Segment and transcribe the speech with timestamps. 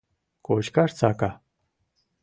[0.45, 1.31] Кочкаш сака.